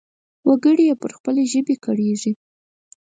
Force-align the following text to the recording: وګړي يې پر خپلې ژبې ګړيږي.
وګړي 0.47 0.83
يې 0.89 0.95
پر 1.01 1.11
خپلې 1.17 1.43
ژبې 1.51 1.75
ګړيږي. 1.85 2.31